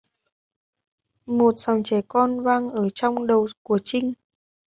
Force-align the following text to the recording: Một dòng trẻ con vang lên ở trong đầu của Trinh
Một 1.25 1.55
dòng 1.59 1.83
trẻ 1.83 2.01
con 2.07 2.41
vang 2.43 2.67
lên 2.67 2.75
ở 2.75 2.89
trong 2.89 3.27
đầu 3.27 3.47
của 3.63 3.79
Trinh 3.83 4.13